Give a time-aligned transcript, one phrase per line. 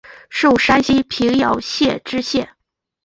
[0.31, 2.49] 授山西平遥县知县。